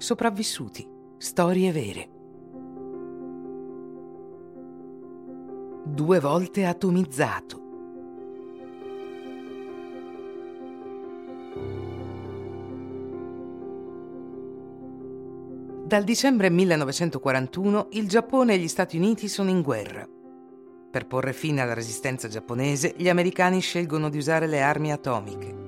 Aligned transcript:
Sopravvissuti. 0.00 0.88
Storie 1.18 1.70
vere. 1.72 2.08
Due 5.84 6.18
volte 6.20 6.64
atomizzato. 6.64 7.60
Dal 15.84 16.02
dicembre 16.02 16.48
1941 16.48 17.88
il 17.90 18.08
Giappone 18.08 18.54
e 18.54 18.58
gli 18.58 18.68
Stati 18.68 18.96
Uniti 18.96 19.28
sono 19.28 19.50
in 19.50 19.60
guerra. 19.60 20.08
Per 20.90 21.06
porre 21.06 21.34
fine 21.34 21.60
alla 21.60 21.74
resistenza 21.74 22.26
giapponese, 22.26 22.94
gli 22.96 23.10
americani 23.10 23.60
scelgono 23.60 24.08
di 24.08 24.16
usare 24.16 24.46
le 24.46 24.62
armi 24.62 24.92
atomiche. 24.92 25.59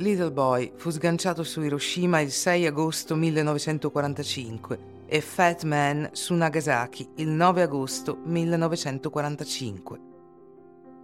Little 0.00 0.30
Boy 0.30 0.70
fu 0.76 0.90
sganciato 0.90 1.42
su 1.42 1.60
Hiroshima 1.60 2.20
il 2.20 2.30
6 2.30 2.66
agosto 2.66 3.16
1945 3.16 4.78
e 5.06 5.20
Fat 5.20 5.64
Man 5.64 6.10
su 6.12 6.34
Nagasaki 6.34 7.08
il 7.16 7.26
9 7.26 7.62
agosto 7.62 8.16
1945. 8.22 10.00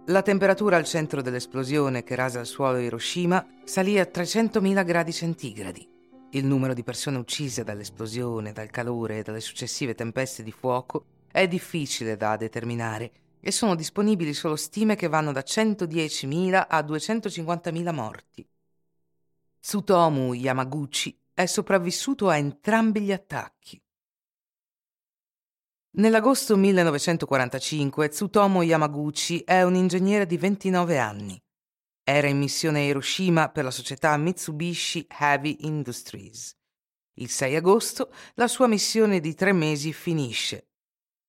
La 0.05 0.21
temperatura 0.21 0.77
al 0.77 0.85
centro 0.85 1.21
dell'esplosione 1.21 2.05
che 2.05 2.15
rasa 2.15 2.39
al 2.39 2.45
suolo 2.45 2.77
Hiroshima 2.77 3.45
salì 3.65 3.99
a 3.99 4.09
300.000 4.09 4.85
gradi 4.85 5.11
centigradi. 5.11 5.85
Il 6.29 6.45
numero 6.45 6.73
di 6.73 6.83
persone 6.83 7.17
uccise 7.17 7.65
dall'esplosione, 7.65 8.53
dal 8.53 8.69
calore 8.69 9.17
e 9.17 9.23
dalle 9.23 9.41
successive 9.41 9.93
tempeste 9.93 10.41
di 10.41 10.53
fuoco 10.53 11.03
è 11.29 11.49
difficile 11.49 12.15
da 12.15 12.37
determinare 12.37 13.11
e 13.41 13.51
sono 13.51 13.75
disponibili 13.75 14.33
solo 14.33 14.55
stime 14.55 14.95
che 14.95 15.09
vanno 15.09 15.33
da 15.33 15.43
110.000 15.45 16.65
a 16.65 16.79
250.000 16.79 17.93
morti. 17.93 18.47
Tsutomu 19.67 20.33
Yamaguchi 20.33 21.19
è 21.33 21.47
sopravvissuto 21.47 22.29
a 22.29 22.37
entrambi 22.37 23.01
gli 23.01 23.11
attacchi. 23.11 23.81
Nell'agosto 25.93 26.55
1945 26.55 28.09
Tsutomu 28.09 28.61
Yamaguchi 28.61 29.39
è 29.39 29.63
un 29.63 29.73
ingegnere 29.73 30.27
di 30.27 30.37
29 30.37 30.99
anni. 30.99 31.43
Era 32.03 32.27
in 32.27 32.37
missione 32.37 32.81
a 32.81 32.83
Hiroshima 32.83 33.49
per 33.49 33.63
la 33.63 33.71
società 33.71 34.15
Mitsubishi 34.17 35.07
Heavy 35.09 35.57
Industries. 35.61 36.55
Il 37.15 37.31
6 37.31 37.55
agosto 37.55 38.11
la 38.35 38.47
sua 38.47 38.67
missione 38.67 39.19
di 39.19 39.33
tre 39.33 39.51
mesi 39.51 39.91
finisce, 39.93 40.67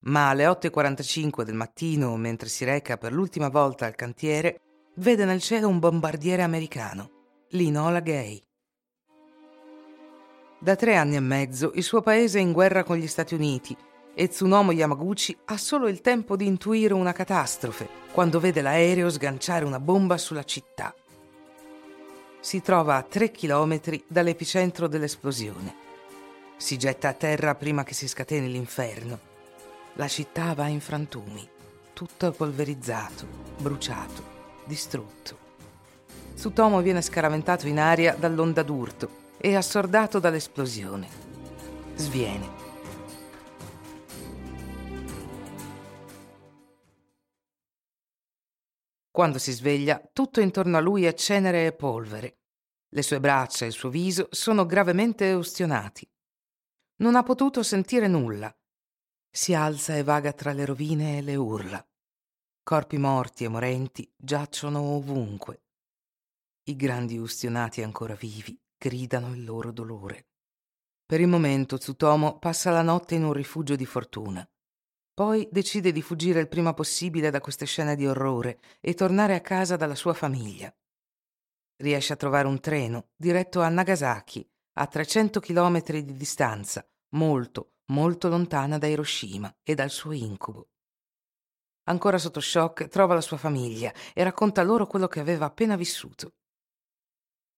ma 0.00 0.28
alle 0.28 0.44
8.45 0.44 1.42
del 1.42 1.54
mattino, 1.54 2.14
mentre 2.18 2.50
si 2.50 2.66
reca 2.66 2.98
per 2.98 3.14
l'ultima 3.14 3.48
volta 3.48 3.86
al 3.86 3.94
cantiere, 3.94 4.60
vede 4.96 5.24
nel 5.24 5.40
cielo 5.40 5.68
un 5.68 5.78
bombardiere 5.78 6.42
americano, 6.42 7.15
l'Inola 7.50 8.00
Gay. 8.00 8.42
Da 10.58 10.74
tre 10.74 10.96
anni 10.96 11.14
e 11.14 11.20
mezzo 11.20 11.70
il 11.76 11.84
suo 11.84 12.00
paese 12.00 12.40
è 12.40 12.42
in 12.42 12.50
guerra 12.50 12.82
con 12.82 12.96
gli 12.96 13.06
Stati 13.06 13.34
Uniti 13.34 13.76
e 14.14 14.28
Tsunomo 14.28 14.72
Yamaguchi 14.72 15.36
ha 15.44 15.56
solo 15.56 15.86
il 15.86 16.00
tempo 16.00 16.34
di 16.34 16.46
intuire 16.46 16.92
una 16.92 17.12
catastrofe 17.12 17.88
quando 18.10 18.40
vede 18.40 18.62
l'aereo 18.62 19.08
sganciare 19.08 19.64
una 19.64 19.78
bomba 19.78 20.18
sulla 20.18 20.42
città. 20.42 20.92
Si 22.40 22.60
trova 22.62 22.96
a 22.96 23.02
tre 23.02 23.30
chilometri 23.30 24.02
dall'epicentro 24.08 24.88
dell'esplosione. 24.88 25.74
Si 26.56 26.76
getta 26.76 27.10
a 27.10 27.12
terra 27.12 27.54
prima 27.54 27.84
che 27.84 27.94
si 27.94 28.08
scateni 28.08 28.50
l'inferno. 28.50 29.20
La 29.94 30.08
città 30.08 30.52
va 30.54 30.66
in 30.66 30.80
frantumi, 30.80 31.48
tutto 31.92 32.32
polverizzato, 32.32 33.26
bruciato, 33.58 34.24
distrutto. 34.64 35.45
Tsutomo 36.46 36.80
viene 36.80 37.02
scaraventato 37.02 37.66
in 37.66 37.80
aria 37.80 38.14
dall'onda 38.14 38.62
d'urto 38.62 39.32
e 39.36 39.56
assordato 39.56 40.20
dall'esplosione. 40.20 41.08
Sviene 41.96 42.48
Quando 49.10 49.38
si 49.38 49.50
sveglia, 49.50 50.00
tutto 50.12 50.40
intorno 50.40 50.76
a 50.76 50.80
lui 50.80 51.04
è 51.04 51.14
cenere 51.14 51.66
e 51.66 51.72
polvere. 51.72 52.38
Le 52.90 53.02
sue 53.02 53.18
braccia 53.18 53.64
e 53.64 53.68
il 53.68 53.74
suo 53.74 53.88
viso 53.88 54.28
sono 54.30 54.66
gravemente 54.66 55.32
ustionati. 55.32 56.08
Non 56.98 57.16
ha 57.16 57.24
potuto 57.24 57.64
sentire 57.64 58.06
nulla. 58.06 58.56
Si 59.28 59.52
alza 59.52 59.96
e 59.96 60.04
vaga 60.04 60.32
tra 60.32 60.52
le 60.52 60.64
rovine 60.64 61.18
e 61.18 61.22
le 61.22 61.34
urla. 61.34 61.84
Corpi 62.62 62.98
morti 62.98 63.42
e 63.42 63.48
morenti 63.48 64.08
giacciono 64.16 64.80
ovunque. 64.80 65.62
I 66.68 66.74
grandi 66.74 67.16
ustionati 67.16 67.80
ancora 67.84 68.14
vivi 68.14 68.58
gridano 68.76 69.32
il 69.32 69.44
loro 69.44 69.70
dolore. 69.70 70.26
Per 71.06 71.20
il 71.20 71.28
momento 71.28 71.78
Tsutomo 71.78 72.40
passa 72.40 72.72
la 72.72 72.82
notte 72.82 73.14
in 73.14 73.22
un 73.22 73.32
rifugio 73.32 73.76
di 73.76 73.86
fortuna. 73.86 74.44
Poi 75.14 75.48
decide 75.52 75.92
di 75.92 76.02
fuggire 76.02 76.40
il 76.40 76.48
prima 76.48 76.74
possibile 76.74 77.30
da 77.30 77.40
queste 77.40 77.66
scene 77.66 77.94
di 77.94 78.04
orrore 78.04 78.58
e 78.80 78.94
tornare 78.94 79.36
a 79.36 79.40
casa 79.42 79.76
dalla 79.76 79.94
sua 79.94 80.12
famiglia. 80.12 80.74
Riesce 81.76 82.14
a 82.14 82.16
trovare 82.16 82.48
un 82.48 82.58
treno 82.58 83.10
diretto 83.14 83.60
a 83.60 83.68
Nagasaki, 83.68 84.44
a 84.80 84.88
300 84.88 85.38
km 85.38 85.84
di 85.84 86.16
distanza, 86.16 86.84
molto, 87.10 87.74
molto 87.92 88.28
lontana 88.28 88.76
da 88.76 88.88
Hiroshima 88.88 89.56
e 89.62 89.76
dal 89.76 89.90
suo 89.90 90.10
incubo. 90.10 90.70
Ancora 91.84 92.18
sotto 92.18 92.40
shock, 92.40 92.88
trova 92.88 93.14
la 93.14 93.20
sua 93.20 93.36
famiglia 93.36 93.94
e 94.12 94.24
racconta 94.24 94.64
loro 94.64 94.88
quello 94.88 95.06
che 95.06 95.20
aveva 95.20 95.46
appena 95.46 95.76
vissuto. 95.76 96.32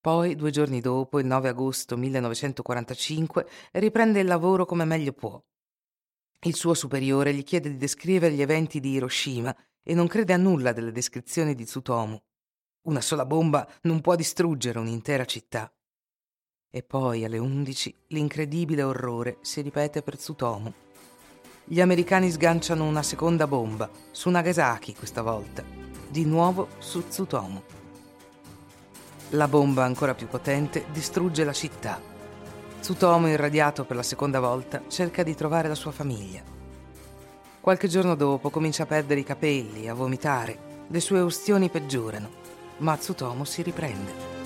Poi, 0.09 0.37
due 0.37 0.51
giorni 0.51 0.81
dopo, 0.81 1.19
il 1.19 1.27
9 1.27 1.51
agosto 1.51 1.95
1945, 1.95 3.47
riprende 3.73 4.21
il 4.21 4.27
lavoro 4.27 4.65
come 4.65 4.87
meglio 4.87 5.13
può. 5.13 5.39
Il 6.47 6.55
suo 6.55 6.73
superiore 6.73 7.35
gli 7.35 7.45
chiede 7.45 7.69
di 7.69 7.77
descrivere 7.77 8.33
gli 8.33 8.41
eventi 8.41 8.81
di 8.81 8.93
Hiroshima 8.93 9.55
e 9.83 9.93
non 9.93 10.07
crede 10.07 10.33
a 10.33 10.39
nulla 10.39 10.73
delle 10.73 10.93
descrizioni 10.93 11.55
di 11.55 11.67
Tsutomu. 11.67 12.19
Una 12.87 13.03
sola 13.03 13.27
bomba 13.27 13.69
non 13.83 14.01
può 14.01 14.15
distruggere 14.15 14.79
un'intera 14.79 15.27
città. 15.27 15.71
E 16.71 16.83
poi 16.83 17.27
alle 17.27 17.37
11 17.37 17.95
l'incredibile 18.07 18.83
orrore 18.85 19.37
si 19.43 19.61
ripete 19.61 20.01
per 20.01 20.17
Tsutomu. 20.17 20.73
Gli 21.65 21.83
americani 21.83 22.31
sganciano 22.31 22.87
una 22.87 23.03
seconda 23.03 23.47
bomba, 23.47 23.91
su 24.11 24.31
Nagasaki 24.31 24.95
questa 24.95 25.21
volta, 25.21 25.63
di 26.09 26.25
nuovo 26.25 26.69
su 26.79 27.07
Tsutomu. 27.07 27.78
La 29.31 29.49
bomba 29.49 29.85
ancora 29.85 30.15
più 30.15 30.27
potente 30.27 30.87
distrugge 30.93 31.45
la 31.45 31.53
città 31.53 32.17
Tsutomo, 32.81 33.29
irradiato 33.29 33.85
per 33.85 33.97
la 33.97 34.03
seconda 34.03 34.41
volta, 34.41 34.83
cerca 34.89 35.23
di 35.23 35.35
trovare 35.35 35.69
la 35.69 35.75
sua 35.75 35.91
famiglia. 35.91 36.43
Qualche 37.61 37.89
giorno 37.89 38.15
dopo 38.15 38.51
comincia 38.51 38.85
a 38.85 38.87
perdere 38.87 39.21
i 39.21 39.25
capelli, 39.25 39.89
a 39.89 39.95
vomitare. 39.95 40.87
Le 40.89 41.01
sue 41.01 41.21
ustioni 41.21 41.69
peggiorano, 41.69 42.31
ma 42.79 42.97
Tsutomo 42.97 43.45
si 43.45 43.63
riprende. 43.63 44.37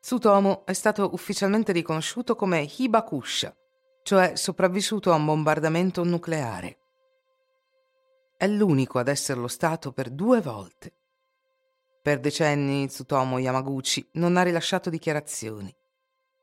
Tsutomo 0.00 0.62
è 0.64 0.72
stato 0.72 1.10
ufficialmente 1.12 1.70
riconosciuto 1.70 2.34
come 2.34 2.66
Hibakusha, 2.76 3.54
cioè 4.02 4.32
sopravvissuto 4.34 5.12
a 5.12 5.16
un 5.16 5.26
bombardamento 5.26 6.02
nucleare. 6.02 6.78
È 8.40 8.46
l'unico 8.46 9.00
ad 9.00 9.08
esserlo 9.08 9.48
stato 9.48 9.90
per 9.90 10.10
due 10.10 10.40
volte. 10.40 10.92
Per 12.00 12.20
decenni 12.20 12.86
Tsutomo 12.86 13.38
Yamaguchi 13.38 14.10
non 14.12 14.36
ha 14.36 14.42
rilasciato 14.42 14.90
dichiarazioni, 14.90 15.74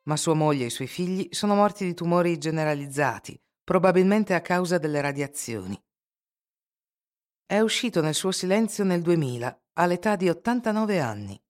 ma 0.03 0.17
sua 0.17 0.33
moglie 0.33 0.65
e 0.65 0.67
i 0.67 0.71
suoi 0.71 0.87
figli 0.87 1.29
sono 1.31 1.55
morti 1.55 1.85
di 1.85 1.93
tumori 1.93 2.37
generalizzati, 2.37 3.41
probabilmente 3.63 4.33
a 4.33 4.41
causa 4.41 4.77
delle 4.77 4.99
radiazioni. 4.99 5.81
È 7.45 7.61
uscito 7.61 8.01
nel 8.01 8.13
suo 8.13 8.33
silenzio 8.33 8.83
nel 8.83 9.01
2000, 9.01 9.61
all'età 9.75 10.17
di 10.17 10.27
89 10.27 10.99
anni. 10.99 11.41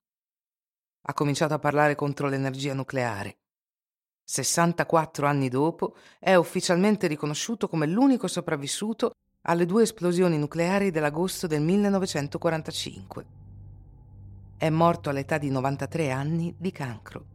Ha 1.08 1.14
cominciato 1.16 1.56
a 1.56 1.60
parlare 1.60 1.96
contro 1.96 2.28
l'energia 2.28 2.75
nucleare. 2.75 3.40
64 4.24 5.25
anni 5.25 5.50
dopo 5.50 5.96
è 6.19 6.36
ufficialmente 6.36 7.08
riconosciuto 7.08 7.68
come 7.68 7.88
l'unico 7.88 8.28
sopravvissuto 8.28 9.16
alle 9.47 9.65
due 9.65 9.83
esplosioni 9.83 10.38
nucleari 10.38 10.92
dell'agosto 10.92 11.45
del 11.47 11.62
1945. 11.62 13.25
È 14.57 14.69
morto 14.69 15.09
all'età 15.09 15.38
di 15.38 15.50
93 15.50 16.12
anni 16.12 16.56
di 16.57 16.71
cancro. 16.71 17.35